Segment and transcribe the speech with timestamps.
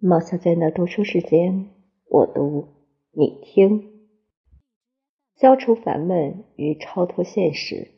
[0.00, 1.70] 毛小娟的读书时间，
[2.10, 2.68] 我读
[3.12, 4.08] 你听。
[5.36, 7.92] 消除烦闷与超脱现实。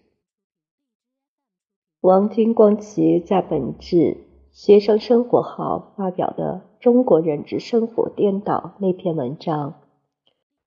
[2.01, 4.19] 王军光奇在《本质
[4.53, 9.83] 学生生活号》发表的《中国人之生活颠倒》那篇文章，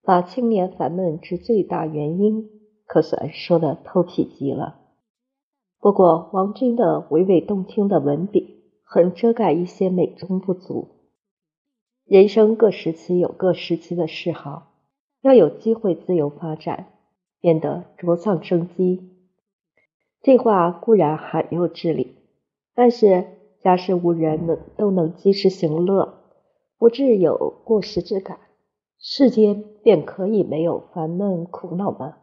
[0.01, 2.49] 把青年烦闷之最大原因，
[2.85, 4.79] 可算说的透辟极了。
[5.79, 8.57] 不过，王军的娓娓动听的文笔。
[8.91, 10.98] 很遮盖一些美中不足。
[12.09, 14.71] 人生各时期有各时期的嗜好，
[15.21, 16.87] 要有机会自由发展，
[17.39, 19.11] 变得茁壮生机。
[20.23, 22.15] 这话固然罕有之理，
[22.73, 23.25] 但是
[23.61, 26.15] 假使无人能都能及时行乐，
[26.79, 28.39] 不致有过时之感，
[28.97, 32.17] 世间便可以没有烦闷苦恼吗？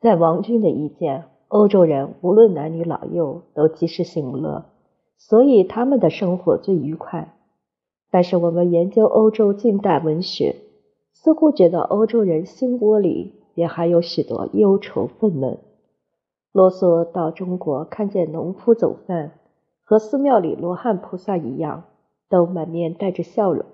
[0.00, 4.64] 在王军的意见，欧洲人无论男女老幼都及时行乐。
[5.18, 7.35] 所以他们的生活最愉快。
[8.10, 10.56] 但是我们研究欧洲近代文学，
[11.12, 15.58] 似乎觉得欧洲人心窝里也还有许多忧愁愤懑。
[16.52, 19.32] 罗梭到中国，看见农夫走饭，
[19.84, 21.84] 和寺庙里罗汉菩萨一样，
[22.28, 23.64] 都满面带着笑容，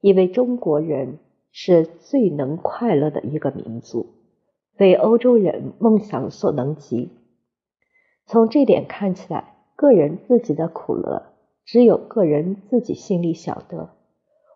[0.00, 1.18] 以为中国人
[1.52, 4.06] 是最能快乐的一个民族，
[4.76, 7.10] 非欧洲人梦想所能及。
[8.26, 9.54] 从这点看起来。
[9.80, 11.22] 个人自己的苦乐，
[11.70, 13.90] 只有个人自己心里晓得。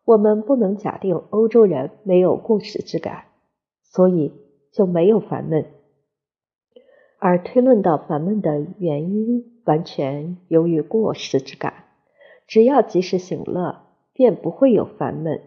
[0.07, 3.25] 我们不能假定欧洲人没有过时之感，
[3.83, 4.33] 所以
[4.73, 5.67] 就没有烦闷。
[7.19, 11.85] 而推论到烦闷的原因，完全由于过时之感。
[12.47, 13.83] 只要及时行乐，
[14.15, 15.43] 便不会有烦闷。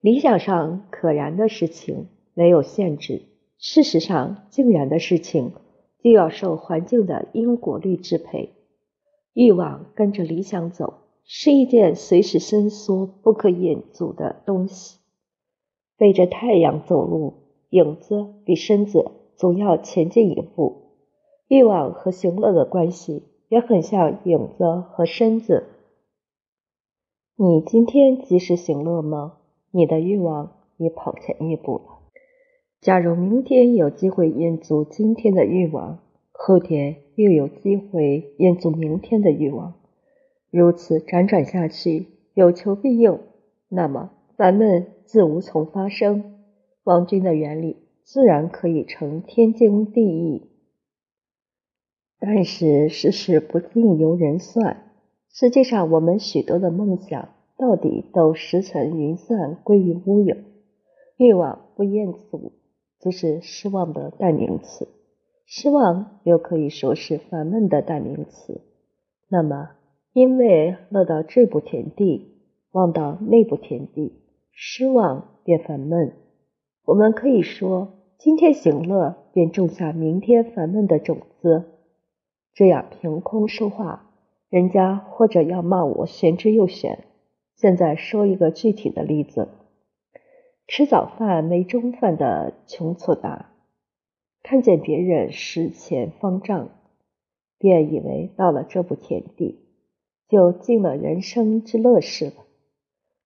[0.00, 3.24] 理想上可然的事情没有限制，
[3.58, 5.52] 事实上竟然的事情。
[6.02, 8.52] 就要受环境的因果律支配，
[9.34, 14.98] 欲望跟着理想走，是一件随时伸缩、不可引阻的东西。
[15.96, 17.34] 背着太阳走路，
[17.70, 20.82] 影子比身子总要前进一步。
[21.48, 25.64] 欲望和行乐的关系也很像影子和身子。
[27.36, 29.34] 你今天及时行乐吗？
[29.72, 31.84] 你的欲望已跑前一步了。
[32.80, 35.98] 假如明天有机会引足今天的欲望，
[36.36, 39.74] 后天又有机会验足明天的欲望，
[40.50, 43.18] 如此辗转下去，有求必应，
[43.68, 46.34] 那么烦闷自无从发生。
[46.82, 50.50] 王军的原理自然可以成天经地义。
[52.18, 54.92] 但是世事不尽由人算，
[55.30, 60.36] 实际上我们许多的梦想到底都石沉云散，归于乌有。
[61.16, 62.52] 欲望不厌足。
[63.00, 64.88] 就是失望的代名词，
[65.46, 68.62] 失望又可以说是烦闷的代名词。
[69.28, 69.70] 那么，
[70.12, 72.38] 因为乐到这步田地，
[72.72, 74.22] 望到那步田地，
[74.52, 76.12] 失望便烦闷。
[76.84, 81.64] 我们可以说，今天行乐，便种下明天烦闷的种子。
[82.54, 84.10] 这样凭空说话，
[84.48, 87.04] 人家或者要骂我玄之又玄。
[87.56, 89.48] 现在说一个具体的例子。
[90.66, 93.53] 吃早饭没中饭的穷错大，
[94.44, 96.68] 看见别人食钱方丈，
[97.58, 99.58] 便以为到了这步田地，
[100.28, 102.44] 就尽了人生之乐事了。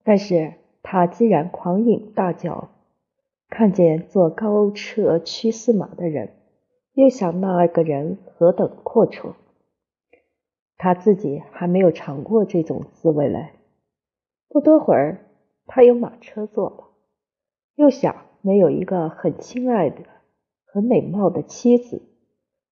[0.04, 2.70] 但是他既然狂饮大嚼，
[3.48, 6.34] 看见坐高车驱驷马的人，
[6.92, 9.32] 又想那个人何等阔绰，
[10.76, 13.54] 他自己还没有尝过这种滋味来。
[14.48, 15.26] 不多会儿，
[15.66, 16.84] 他有马车坐了。
[17.74, 20.02] 又想没有一个很亲爱的、
[20.78, 22.02] 很美貌的妻子，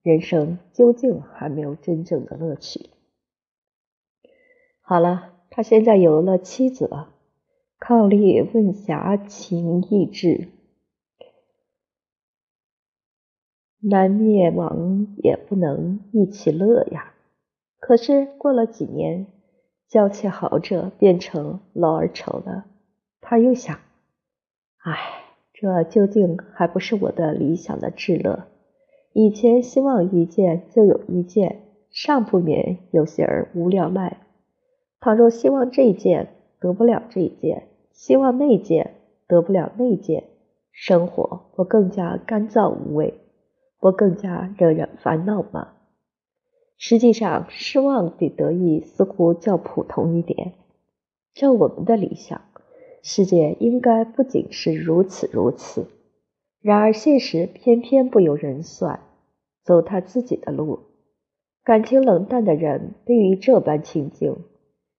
[0.00, 2.90] 人生究竟还没有真正的乐趣。
[4.80, 7.12] 好了，他现在有了妻子了，
[7.80, 10.50] 靠力问侠情意志，
[13.80, 17.12] 难灭亡也不能一起乐呀。
[17.80, 19.26] 可是过了几年，
[19.88, 22.66] 娇妻好者变成老而丑了，
[23.20, 23.80] 他又想。
[24.76, 25.24] 唉，
[25.58, 28.44] 这究竟还不是我的理想的至乐。
[29.14, 34.18] 以前希望一件就有一件，尚不免有些儿无聊赖。
[35.00, 36.28] 倘若希望这件
[36.60, 40.24] 得不了这件，希望那件得不了那件，
[40.72, 43.14] 生活不更加干燥无味，
[43.80, 45.68] 不更加惹人烦恼吗？
[46.76, 50.52] 实际上，失望比得意似乎较普通一点。
[51.32, 52.42] 照我们的理想。
[53.08, 55.86] 世界应该不仅是如此如此，
[56.60, 58.98] 然而现实偏偏不由人算，
[59.62, 60.80] 走他自己的路。
[61.62, 64.38] 感情冷淡的人对于这般情境，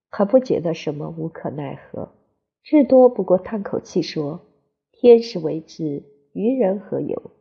[0.10, 2.14] 还不觉得什么无可奈何，
[2.64, 4.40] 至多不过叹口气说
[4.94, 7.32] ：“天时为之，于人何有？”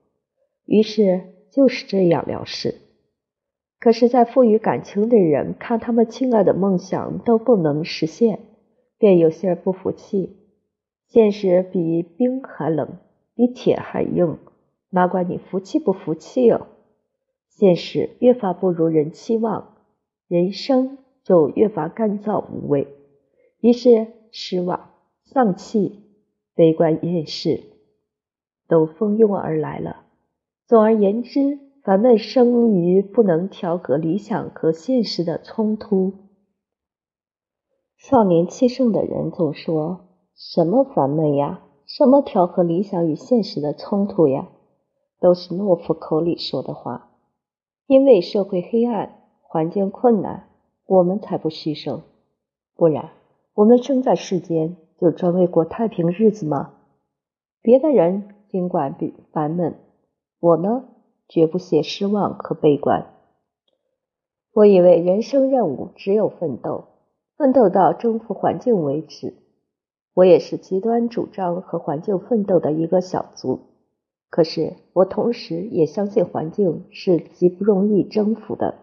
[0.66, 1.20] 于是
[1.52, 2.74] 就是这样了事。
[3.78, 8.40] 可是，在富于感情的人看他们亲爱的梦想都不能实现，
[8.98, 10.42] 便有些不服气。
[11.06, 12.98] 现实比冰还冷，
[13.34, 14.38] 比铁还硬，
[14.90, 16.66] 哪管你服气不服气哦？
[17.48, 19.76] 现实越发不如人期望，
[20.28, 22.88] 人生就越发干燥无味，
[23.60, 24.90] 于是失望、
[25.24, 26.02] 丧气、
[26.54, 27.62] 悲观厌世
[28.68, 30.04] 都蜂拥而来了。
[30.66, 31.60] 总而言之。
[31.86, 36.14] 烦闷生于不能调和理想和现实的冲突。
[37.96, 40.05] 少年气盛的人总说
[40.36, 41.62] ：“什么烦闷呀？
[41.86, 44.48] 什么调和理想与现实的冲突呀？”
[45.18, 47.10] 都是懦夫口里说的话。
[47.86, 50.48] 因为社会黑暗，环境困难，
[50.86, 52.02] 我们才不牺牲。
[52.74, 53.12] 不然，
[53.54, 56.74] 我们生在世间就专为过太平日子吗？
[57.62, 59.78] 别的人尽管比烦闷，
[60.38, 60.84] 我呢？
[61.28, 63.14] 绝不写失望和悲观。
[64.52, 66.84] 我以为人生任务只有奋斗，
[67.36, 69.45] 奋斗到征服环境为止。
[70.16, 73.60] 我也是极端主张和环境奋斗的一个小卒。
[74.30, 78.76] 可是我同时也相信环境是极不容易征服的。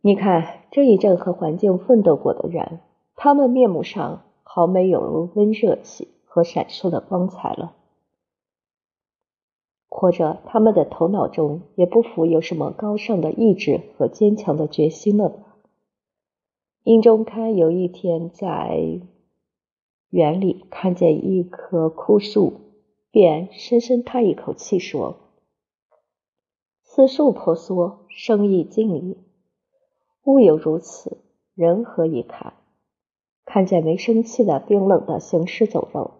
[0.00, 2.78] 你看这一阵和环境奋斗过的人，
[3.16, 7.74] 他们面目上毫没有温热气和闪烁的光彩了。
[9.88, 15.56] 或者他们的头脑中也不浮有什么高尚的意志和坚强的决心了吧？
[16.84, 19.00] 殷中开有一天在
[20.10, 22.60] 园里看见一棵枯树，
[23.10, 25.16] 便深深叹一口气说
[26.82, 29.18] ：“此树婆娑，生意尽矣。
[30.24, 31.18] 物有如此，
[31.54, 32.54] 人何以堪？”
[33.44, 36.10] 看见没生气的冰冷的行尸走肉，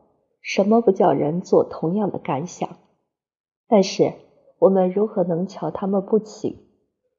[0.40, 2.68] 什么不叫人做同样的感想？
[3.68, 4.12] 但是
[4.58, 6.68] 我们如何能瞧他们不起？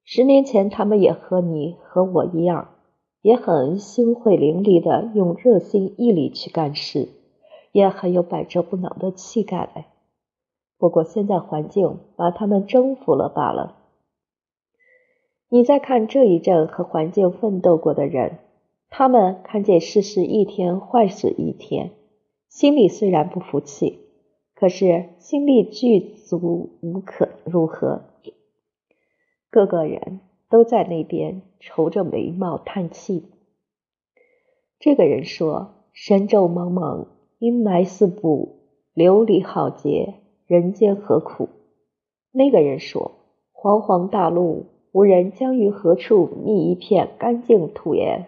[0.04, 2.77] 十年前，他们也和你和我一样，
[3.22, 7.10] 也很心慧伶俐的用热心毅力去干事，
[7.72, 9.88] 也很有百折不挠的气概。
[10.78, 13.78] 不过现在环境把他们征服了罢了。
[15.50, 18.40] 你再看这一阵和环境奋斗过的人，
[18.90, 21.92] 他们看见世事一天坏事一天，
[22.50, 24.00] 心里虽然不服气。
[24.54, 28.02] 可是心力具足，无可如何。
[29.52, 30.19] 各个人
[30.50, 33.26] 都在那边愁着眉毛叹气。
[34.80, 37.08] 这个人说：“神州茫茫，
[37.40, 38.60] 阴霾四布，
[38.94, 40.16] 琉璃浩劫，
[40.46, 41.50] 人间何苦？”
[42.32, 43.12] 那个人说
[43.52, 48.28] ：“惶惶大陆，无人将于何处觅一片干净土耶？”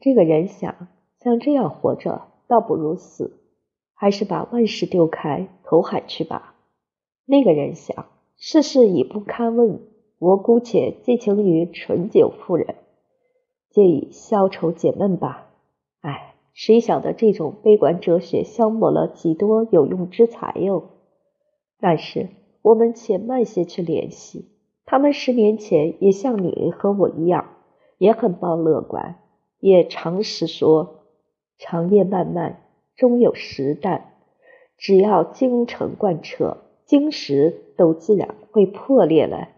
[0.00, 0.88] 这个人想，
[1.20, 3.40] 像这样活着，倒不如死。
[3.98, 6.54] 还是把万事丢开，投海去吧。
[7.24, 8.06] 那个人想，
[8.36, 9.80] 世事已不堪问，
[10.18, 12.76] 我姑且寄情于醇酒妇人，
[13.70, 15.48] 借以消愁解闷吧。
[16.00, 20.84] 哎，谁晓得这种悲观哲学消磨了几多有用之才哟？
[21.78, 22.30] 但是
[22.62, 24.48] 我们且慢些去联系，
[24.86, 27.50] 他们十年前也像你和我一样，
[27.98, 29.20] 也很抱乐观，
[29.60, 31.02] 也常时说
[31.58, 32.62] 长夜漫漫。
[32.96, 34.04] 终有时旦，
[34.78, 39.50] 只要精诚贯彻，晶石都自然会破裂了。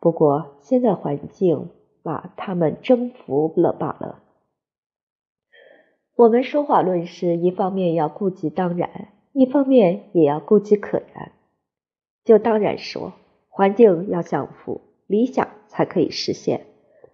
[0.00, 1.70] 不过现在环境
[2.02, 4.20] 把他们征服了罢了。
[6.16, 11.32] 我们说话论事，一方面要顾及当然，一方面也要顾及可然。
[12.24, 13.12] 就当然说，
[13.48, 16.66] 环境要降服，理想才可以实现。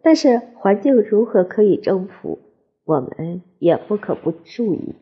[0.02, 2.38] 但是环境如何可以征服？
[2.84, 4.94] 我们也不可不注意，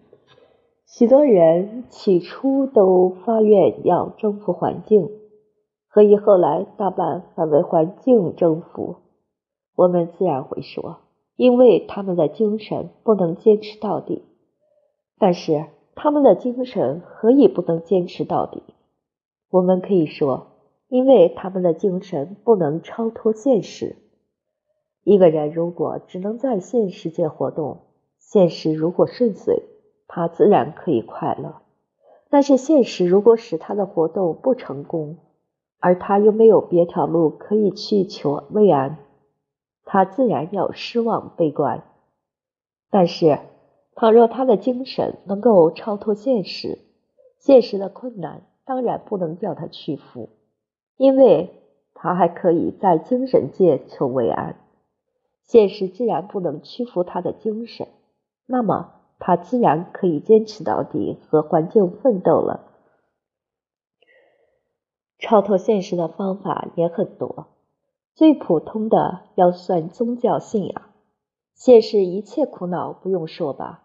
[0.87, 5.11] 许多人起初都发愿要征服环境，
[5.95, 8.97] 何以后来大半反为环境征服？
[9.77, 11.01] 我们自然会说，
[11.37, 14.23] 因为他们的精神不能坚持到底。
[15.19, 18.63] 但是他们的精神何以不能坚持到底？
[19.51, 20.47] 我们可以说，
[20.89, 23.97] 因为他们的精神不能超脱现实。
[25.05, 27.83] 一个人如果只能在现实界活动，
[28.19, 29.63] 现实如果顺遂，
[30.09, 31.61] 他自然可以快乐；
[32.31, 35.19] 但是现实如果使他的活动不成功，
[35.83, 38.99] 而他又没有别条路可以去求慰安，
[39.85, 41.83] 他自然要失望悲观。
[42.89, 43.41] 但是，
[43.97, 46.79] 倘若他的精神能够超脱现实，
[47.41, 50.29] 现实的困难当然不能叫他屈服，
[50.97, 51.51] 因为
[51.95, 54.55] 他还可以在精神界求慰安。
[55.43, 57.89] 现实既然不能屈服他的精神，
[58.47, 62.69] 那么他自然可以坚持到底，和环境奋斗了。
[65.23, 67.47] 超脱现实的方法也很多，
[68.12, 70.83] 最普通的要算宗教信仰。
[71.55, 73.85] 现实一切苦恼不用说吧，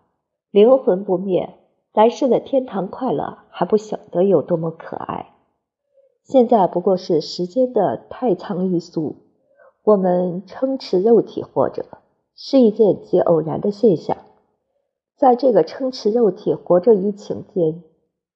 [0.50, 1.54] 灵魂不灭，
[1.94, 5.36] 来世的天堂快乐还不晓得有多么可爱。
[6.24, 9.18] 现在不过是时间的太仓一粟。
[9.84, 11.86] 我们撑持肉体活着
[12.36, 14.18] 是一件极偶然的现象，
[15.16, 17.84] 在这个撑持肉体活着一情间，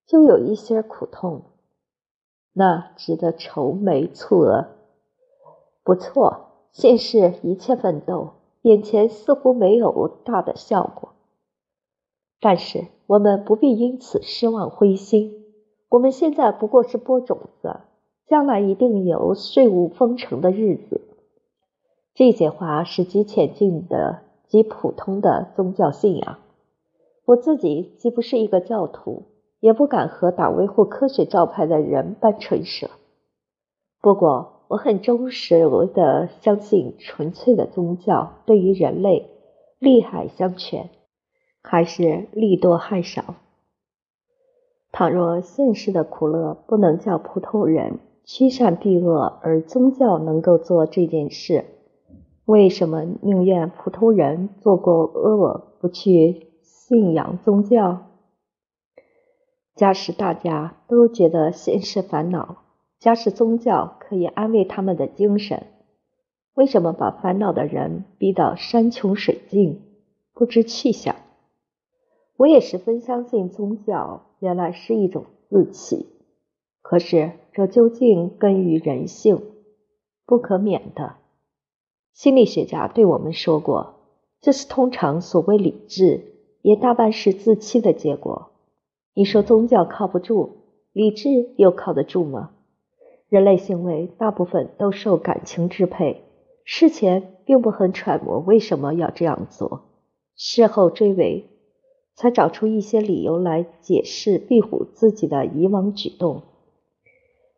[0.06, 1.42] 就有一些苦痛，
[2.54, 4.68] 那值得愁眉蹙额。
[5.84, 8.32] 不错，现世一切奋斗，
[8.62, 11.10] 眼前似乎没有大的效果，
[12.40, 15.46] 但是我们不必因此失望灰心。
[15.90, 17.82] 我们现在不过是播种子，
[18.28, 21.02] 将来一定有税务丰成的日子。
[22.14, 26.40] 这些话是极浅近的、极普通的宗教信仰。
[27.26, 29.24] 我自己既不是一个教徒，
[29.62, 32.90] 也不敢和党维护科学教派的人般唇舌。
[34.02, 39.30] 不过，我很忠实的相信，纯粹的宗教对于人类
[39.80, 40.90] 利害相权，
[41.62, 43.36] 还是利多害少。
[44.92, 51.66] 倘若现实的苦乐不能叫普通人驱善避恶，而宗教能够做这件事。
[52.46, 58.11] 为什么宁愿普通人做过恶，不去信仰宗教？
[59.82, 62.58] 假使大家都觉得现实烦恼，
[63.00, 65.66] 假使宗教可以安慰他们的精神，
[66.54, 69.82] 为什么把烦恼的人逼到山穷水尽，
[70.36, 71.16] 不知去向？
[72.38, 76.06] 我也十分相信宗教原来是一种自欺，
[76.84, 79.42] 可是这究竟根于人性，
[80.28, 81.16] 不可免的。
[82.14, 83.96] 心理学家对我们说过，
[84.42, 88.51] 这是通常所谓理智，也大半是自欺的结果。
[89.14, 90.58] 你说宗教靠不住，
[90.94, 92.52] 理智又靠得住吗？
[93.28, 96.24] 人类行为大部分都受感情支配，
[96.64, 99.90] 事前并不很揣摩为什么要这样做，
[100.36, 101.50] 事后追尾，
[102.16, 106.44] 才找出一些理由来解释庇护自己的以往举动。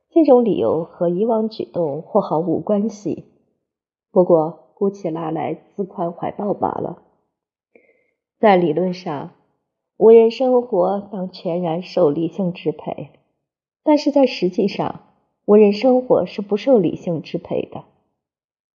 [0.10, 3.25] 这种理由和以往举动或毫无关系。
[4.12, 7.01] 不过，姑且拿来自宽怀抱罢了。
[8.39, 9.31] 在理论上，
[9.97, 13.12] 无人生活当全然受理性支配，
[13.83, 15.01] 但是在实际上，
[15.45, 17.83] 无人生活是不受理性支配的，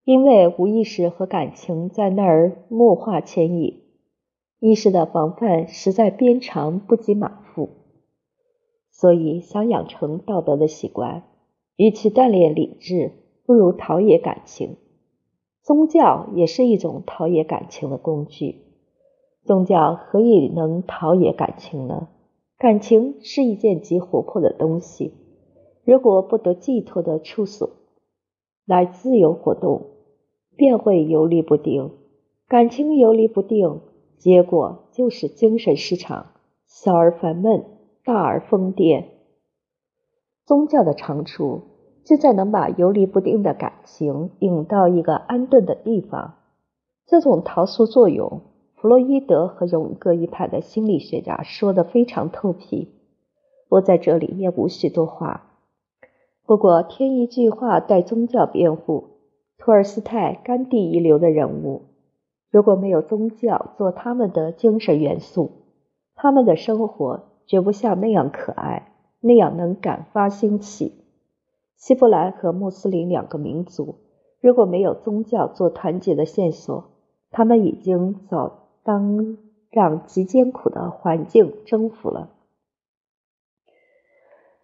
[0.05, 3.83] 因为无意识和感情在那儿默化牵引，
[4.61, 7.71] 意识的防范实在鞭长不及马腹。
[8.91, 11.25] 所以，想养成道德的习惯，
[11.77, 13.13] 与其锻炼理智，
[13.45, 14.77] 不如陶冶感情。
[15.63, 18.68] 宗教也是一种陶冶感情的工具。
[19.49, 22.09] 宗教何以能陶冶感情呢？
[22.59, 25.15] 感情是一件极活泼的东西，
[25.85, 27.71] 如果不得寄托的处所
[28.67, 29.87] 来自由活动，
[30.55, 31.93] 便会游离不定。
[32.47, 33.81] 感情游离不定，
[34.19, 36.27] 结果就是精神失常，
[36.67, 37.65] 小而烦闷，
[38.05, 39.05] 大而疯癫。
[40.45, 41.63] 宗教的长处。
[42.05, 46.37] 就在能把游离不定的感情引到一个安顿的地方，
[47.07, 48.41] 这种陶塑作用，
[48.81, 52.93] 弗洛伊德和荣格一派的心理学家说的非常透皮，
[53.69, 55.51] 我在这里也无需多话。
[56.47, 59.19] 不过添一句话代宗教辩护：
[59.59, 61.87] 托尔斯泰、甘地一流的人物，
[62.53, 65.51] 如果没有宗教做他们的精神元素，
[66.15, 71.05] 他们的生活绝不像那样可爱，那样能感发兴起。
[71.77, 73.97] 希伯来和穆斯林两个民族，
[74.41, 76.93] 如果没有宗教做团结的线索，
[77.33, 79.37] 他们已经早当
[79.69, 82.31] 让极艰苦的环境征服了。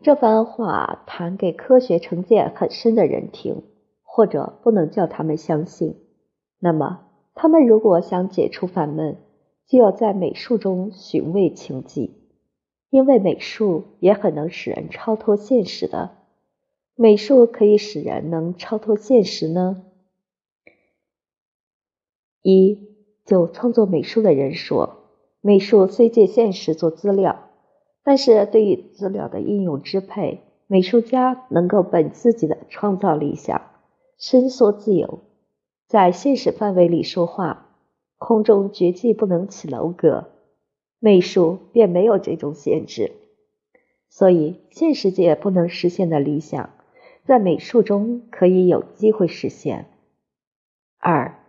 [0.00, 3.64] 这番话谈给科学成见很深的人听，
[4.02, 5.98] 或者不能叫他们相信。
[6.58, 7.02] 那么，
[7.34, 9.18] 他们如果想解除烦闷，
[9.66, 12.14] 就要在美术中寻味情迹，
[12.88, 16.16] 因为美术也很能使人超脱现实的。
[16.94, 19.84] 美术可以使人能超脱现实呢？
[22.40, 22.93] 一
[23.24, 24.96] 就创作美术的人说，
[25.40, 27.50] 美术虽借现实做资料，
[28.02, 33.62] 但是对于资料的应用支配，美术家能够本自己的创造理想
[34.18, 35.20] 伸缩自由，
[35.86, 37.70] 在现实范围里说话。
[38.16, 40.28] 空中绝技不能起楼阁，
[40.98, 43.12] 美术便没有这种限制，
[44.08, 46.70] 所以现实界不能实现的理想。
[47.24, 49.86] 在美术中可以有机会实现。
[50.98, 51.43] 二，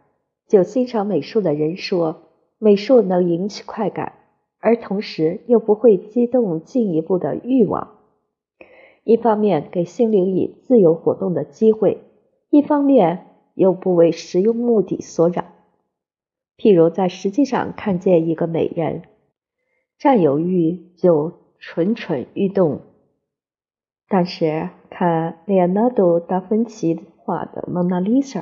[0.47, 2.23] 就欣赏美术的人说，
[2.59, 4.13] 美术能引起快感，
[4.59, 7.97] 而同时又不会激动进一步的欲望。
[9.03, 12.01] 一方面给心灵以自由活动的机会，
[12.49, 15.45] 一方面又不为实用目的所扰。
[16.57, 19.03] 譬如在实际上看见一个美人，
[19.99, 22.79] 占有欲就蠢蠢欲动；
[24.07, 28.41] 但是看列昂纳多·达芬奇画的《蒙娜丽莎》，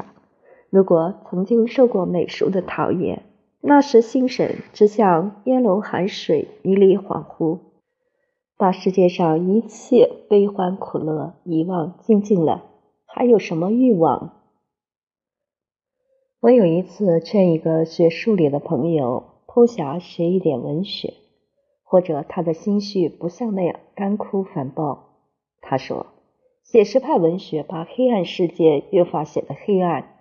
[0.74, 3.22] 如果曾经受过美术的陶冶，
[3.62, 7.60] 那时心神只像烟笼寒水，迷离恍惚。
[8.58, 12.64] 把世界上一切悲欢苦乐遗忘静静了，
[13.06, 14.34] 还有什么欲望？
[16.40, 21.14] 我有一次劝一个学数理的朋友偷暇学一点文学，
[21.84, 25.20] 或者他的心绪不像那样干枯繁暴。
[25.62, 26.08] 他说
[26.66, 30.13] ：“写实派文学把黑暗世界越发显得黑暗，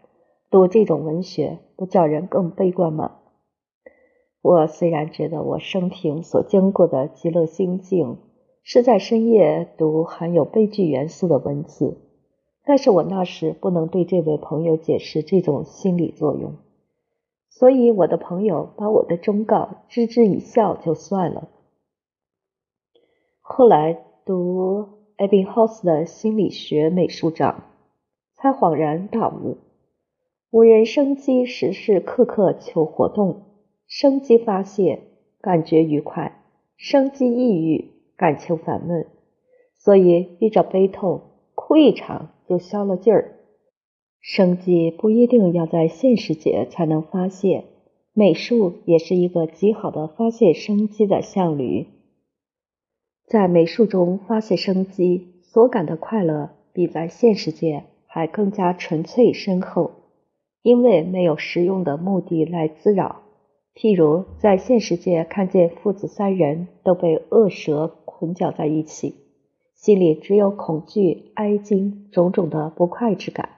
[0.52, 3.16] 读这种文学不叫人更悲观吗？”
[4.42, 8.18] 我虽然觉得我生平所经过的极乐心境
[8.62, 11.96] 是在深夜读含有悲剧元素的文字，
[12.64, 16.56] 但是我那时不能对这位朋友解释这种心理作用，
[17.50, 21.48] 所以我的朋友把我的忠告置之以笑就算了。
[23.40, 27.62] 后来读艾宾浩斯的心理学美术章，
[28.34, 29.58] 才恍然大悟：
[30.52, 33.44] 无人生机时时刻刻求活动。
[33.86, 35.00] 生机发泄，
[35.40, 36.42] 感觉愉快；
[36.76, 39.06] 生机抑郁，感情烦闷。
[39.74, 41.22] 所以遇着悲痛，
[41.54, 43.38] 哭一场就消了劲儿。
[44.20, 47.64] 生机不一定要在现实界才能发泄，
[48.12, 51.86] 美术也是一个极好的发泄生机的项旅。
[53.26, 59.92] 在美术中发泄生机，所感的快乐比在现实界还更加纯粹深厚，
[60.62, 63.22] 因为没有实用的目的来滋扰。
[63.74, 69.16] 譬如在现实界看见父子三人都被恶蛇捆绞在一起，
[69.74, 73.48] 心里只有恐惧、哀惊、种种的不快之感。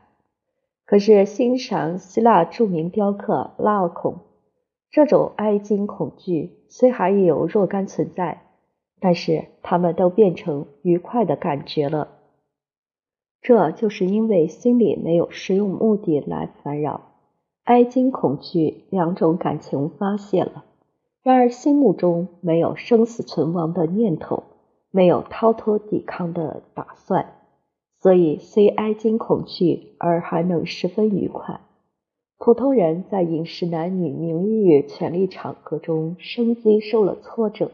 [0.86, 4.20] 可是欣赏希腊著名雕刻拉奥孔，
[4.90, 8.42] 这种哀惊、恐惧虽还有若干存在，
[9.00, 12.08] 但是他们都变成愉快的感觉了。
[13.44, 17.02] 这就是因为心里没有实用目的来烦扰。
[17.64, 20.64] 哀惊、恐惧两种感情发泄了，
[21.22, 24.44] 然而心目中没有生死存亡的念头，
[24.90, 27.34] 没有逃脱抵抗的打算，
[28.00, 31.60] 所以虽哀惊、恐惧，而还能十分愉快。
[32.38, 37.70] 普通人在饮食男女名誉权力场合中生机受了挫折，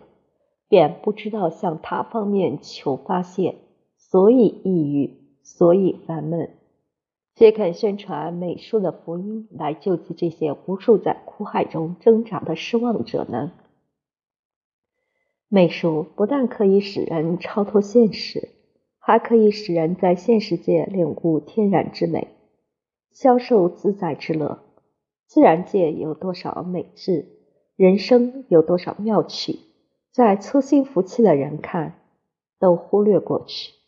[0.68, 3.54] 便不知道向他方面求发泄，
[3.96, 6.50] 所以抑郁，所以烦闷。
[7.34, 13.52] 皆肯宣传美术的福音来救济这些无数在苦海中挣扎的失望者呢？
[15.48, 18.50] 美术不但可以使人超脱现实，
[18.98, 22.28] 还可以使人在现实界领悟天然之美，
[23.10, 24.62] 消受自在之乐。
[25.26, 27.26] 自然界有多少美智，
[27.74, 29.60] 人生有多少妙趣，
[30.12, 32.00] 在粗心浮气的人看，
[32.58, 33.79] 都忽略过去。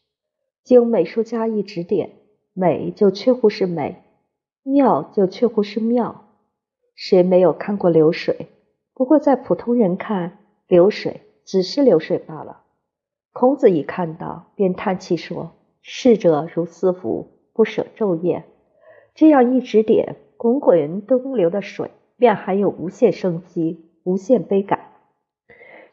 [0.64, 2.11] 经美术家一指点。
[2.55, 4.03] 美就确乎是美，
[4.62, 6.27] 妙就确乎是妙。
[6.94, 8.48] 谁没有看过流水？
[8.92, 12.61] 不过在普通人看，流水只是流水罢了。
[13.33, 18.44] 孔子一看到，便叹气说：“逝者如斯夫，不舍昼夜。”
[19.16, 24.81] 这样一指点，滚滚东流的水，便含有无限生机，无限悲感。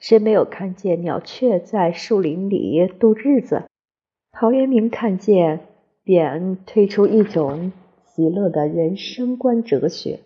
[0.01, 3.63] 谁没有看见鸟雀在树林里度日子？
[4.41, 5.65] 陶渊明看见。
[6.01, 7.73] 便推出一种
[8.05, 10.21] 喜乐的人生观哲学：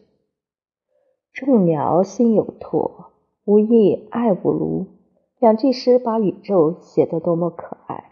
[1.34, 3.08] 众鸟心有托，
[3.44, 4.86] 无意爱吾庐。
[5.40, 8.12] 两句诗把宇宙写得多么可爱！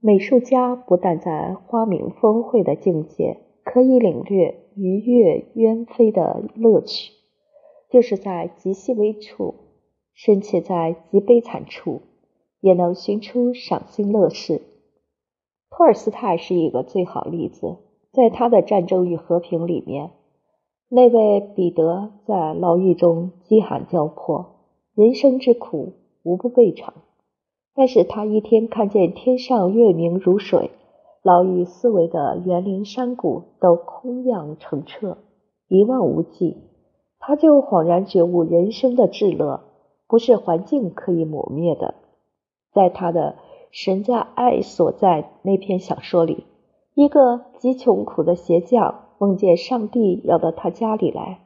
[0.00, 7.12] 美术家不但在花明峰会的境界可以领略愉悦鸢飞的乐趣，
[7.90, 9.56] 就是在极细微处，
[10.14, 12.02] 深切在极悲惨处，
[12.60, 14.62] 也能寻出赏心乐事。
[15.76, 17.78] 托尔斯泰是一个最好例子，
[18.12, 20.12] 在他的《战争与和平》里面，
[20.88, 24.54] 那位彼得在牢狱中饥寒交迫，
[24.94, 26.94] 人生之苦无不备尝。
[27.74, 30.70] 但是他一天看见天上月明如水，
[31.24, 35.18] 牢狱四围的园林山谷都空亮澄澈，
[35.66, 36.56] 一望无际，
[37.18, 39.64] 他就恍然觉悟人生的至乐
[40.06, 41.96] 不是环境可以磨灭的，
[42.72, 43.34] 在他的。
[43.74, 46.46] 神在爱所在那篇小说里，
[46.94, 51.40] 一个极穷苦的鞋匠梦见上帝要到他家里来，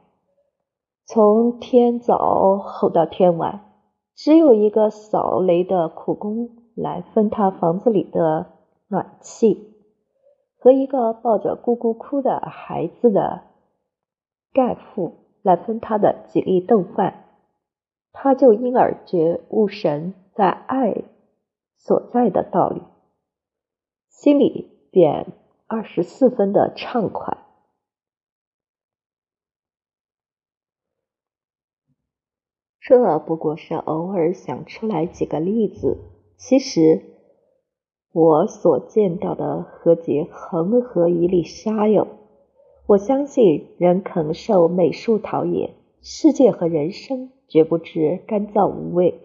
[1.07, 3.71] 从天早吼到天晚，
[4.13, 8.45] 只有一个扫雷的苦工来分他房子里的
[8.89, 9.73] 暖气，
[10.59, 13.41] 和一个抱着咕咕哭的孩子的
[14.53, 17.25] 干父来分他的几粒豆饭，
[18.13, 20.95] 他就因而觉悟神在爱
[21.79, 22.81] 所在的道理，
[24.09, 25.33] 心里便
[25.65, 27.37] 二十四分的畅快。
[32.81, 35.97] 这不过是偶尔想出来几个例子。
[36.37, 37.03] 其实
[38.11, 42.07] 我所见到的何及恒河一粒沙哟！
[42.87, 49.19] 我相信人肯受美术陶冶，世界和人生绝不知干燥无味，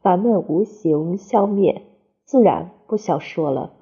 [0.00, 1.82] 烦闷无形消灭，
[2.28, 3.72] 自然不消说了。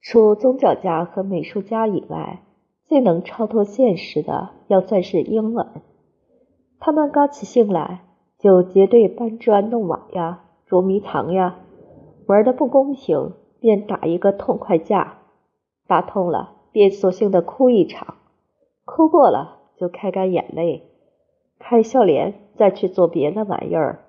[0.00, 2.42] 除宗教家和美术家以外，
[2.88, 5.68] 最能超脱现实的，要算是婴儿。
[6.80, 8.02] 他们刚起兴来，
[8.40, 11.60] 就结队搬砖弄瓦呀，捉迷藏呀，
[12.26, 15.18] 玩的不公平，便打一个痛快架，
[15.86, 18.16] 打痛了便索性的哭一场，
[18.84, 20.90] 哭过了就开干眼泪，
[21.60, 24.05] 开笑脸，再去做别的玩意儿。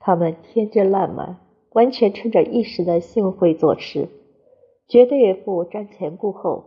[0.00, 1.36] 他们天真烂漫，
[1.72, 4.08] 完全趁着一时的兴会做事，
[4.88, 6.64] 绝对不瞻前顾后，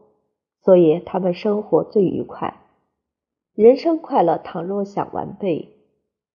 [0.61, 2.61] 所以他们生活最愉快。
[3.55, 5.69] 人生快乐，倘若想完备，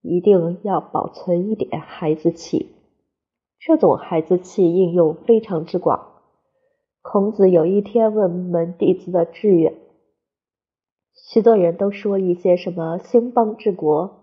[0.02, 2.74] 一定要保存一点孩子气。
[3.60, 6.14] 这种孩子气应用非常之广。
[7.00, 9.74] 孔子有一天问门弟子的志愿，
[11.30, 14.17] 许多人都说一些什么兴邦治国。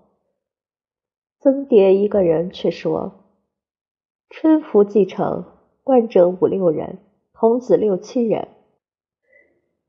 [1.45, 3.13] 曾蝶一个人却说
[4.31, 5.45] ：“春服继承，
[5.83, 6.97] 冠者五六人，
[7.35, 8.47] 童子六七人，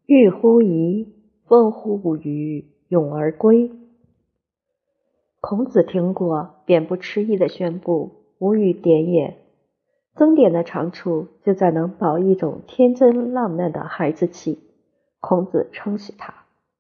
[0.04, 1.08] 欲乎沂，
[1.46, 3.70] 风乎舞雩。”咏而归。
[5.40, 9.38] 孔子听过，便不迟疑的宣布：“无语点也。”
[10.14, 14.58] 曾点的长处就在能保一种天真浪漫的孩子气。
[15.20, 16.34] 孔子称许他，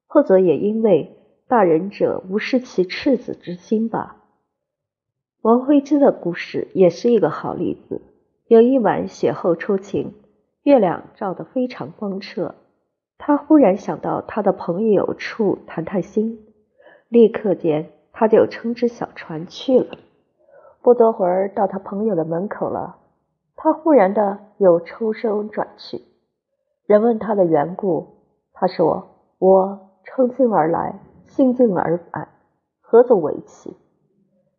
[0.06, 1.16] 或者也因为
[1.48, 4.15] 大人者无失其赤子之心吧。
[5.46, 8.02] 王徽之的故事也是一个好例子。
[8.48, 10.12] 有一晚雪后初晴，
[10.64, 12.56] 月亮照得非常光澈。
[13.16, 16.44] 他忽然想到他的朋友处谈谈心，
[17.08, 19.98] 立刻间他就乘只小船去了。
[20.82, 22.96] 不多会儿到他朋友的门口了，
[23.54, 26.02] 他忽然的又抽身转去。
[26.86, 28.16] 人问他的缘故，
[28.52, 29.06] 他说
[29.38, 32.30] ：“我乘兴而来，兴尽而返，
[32.80, 33.76] 何足为奇？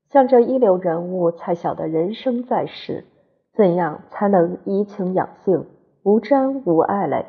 [0.09, 3.05] 像这一流人物才晓得人生在世，
[3.53, 5.65] 怎样才能怡情养性，
[6.03, 7.25] 无沾无爱嘞？”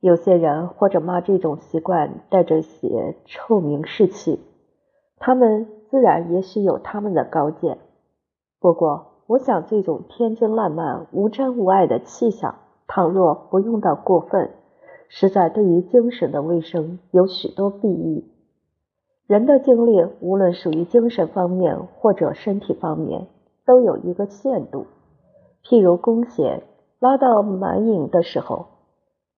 [0.00, 4.40] 有些人或者骂这种习惯带着些臭名士气，
[5.18, 7.78] 他们自然也许有他们的高见。
[8.58, 12.56] 不过，我想这种天真烂漫、无沾无爱的气象，
[12.88, 14.50] 倘若不用到过分，
[15.08, 18.31] 实在对于精神的卫生有许多裨益。
[19.32, 23.28] 人的精力，无论属于精神方面或者身体方面，
[23.64, 24.84] 都有一个限度。
[25.64, 26.64] 譬如弓弦
[27.00, 28.66] 拉到满引的时候。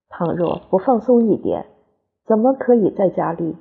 [0.09, 1.67] 倘若不放松一点，
[2.25, 3.57] 怎么可以在家里？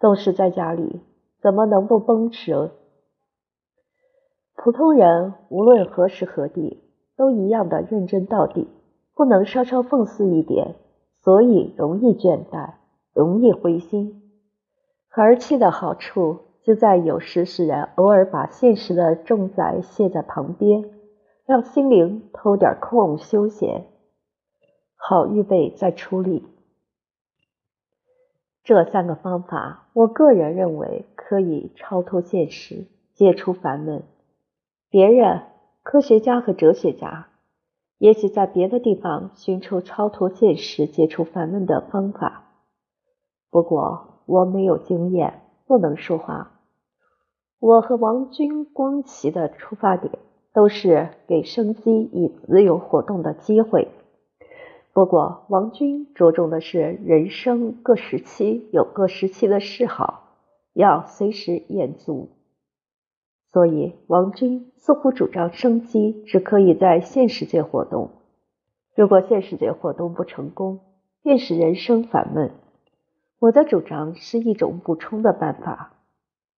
[0.00, 1.02] 纵使在家里，
[1.42, 2.70] 怎么能不绷持？
[4.56, 6.82] 普通人无论何时何地，
[7.14, 8.68] 都一样的认真到底，
[9.14, 10.76] 不能稍稍放肆一点，
[11.20, 12.70] 所以容易倦怠，
[13.12, 14.22] 容易灰心。
[15.22, 20.90] 儿气的好处就在有时使人偶尔把现实的重载卸在旁边，
[21.46, 23.86] 让心灵偷点空休闲。
[24.94, 26.46] 好预备再出力。
[28.64, 34.02] 这三个方法，我个人认为可以超脱现实，解除烦闷。
[34.90, 35.42] 别人，
[35.82, 37.28] 科学家和哲学家，
[37.96, 42.44] 也许在别的地方寻求超脱现实、解除烦闷的方法。
[43.50, 46.60] 不过我没有经验，不能说话。
[47.58, 50.12] 我和王军、光奇的出发点
[50.52, 53.88] 都是给生机以自由活动的机会。
[54.92, 60.34] 不过，王军着重的是人生各时期有各时期的嗜好，
[60.74, 62.28] 要随时验足。
[63.50, 68.10] 所以，王军似乎主张生机只可以在现实界活动。
[68.94, 70.80] 如果现实界活动不成功，
[71.22, 72.50] 便使人生烦闷。
[73.38, 75.94] 我的主张是一种补充的办法。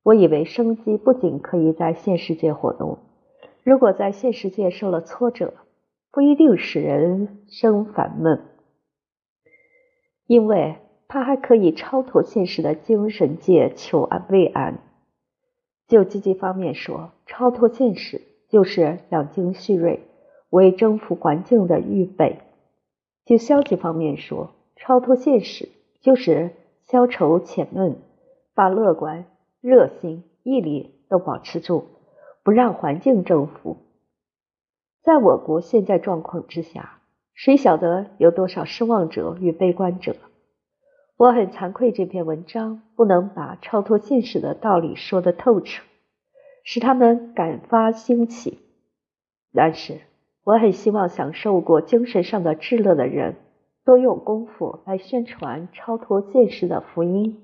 [0.03, 2.99] 我以为生机不仅可以在现实界活动，
[3.63, 5.55] 如果在现实界受了挫折。
[6.13, 8.41] 不一定使人生烦闷，
[10.27, 14.81] 因为他还可以超脱现实的精神界求安慰安。
[15.87, 20.01] 就积极方面说，超脱现实就是养精蓄锐，
[20.51, 22.41] 为征服环境的预备；
[23.25, 25.69] 就消极方面说，超脱现实
[26.01, 26.51] 就是
[26.91, 27.99] 消愁遣闷，
[28.53, 29.27] 把乐观、
[29.61, 31.85] 热心、毅力都保持住，
[32.43, 33.77] 不让环境征服。
[35.05, 36.99] 在我国现在状况之下，
[37.33, 40.17] 谁晓得有多少失望者与悲观者？
[41.17, 45.85] 我很惭愧，这篇文章不能把超脱现实的道理说得透彻，
[46.65, 48.59] 使他们感发兴起。
[49.55, 50.01] 但是，
[50.43, 53.37] 我很希望享受过精神上的至乐的人，
[53.91, 57.41] 多用功夫来宣传超脱现实的福音，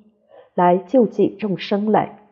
[0.55, 2.26] 来救济众生来。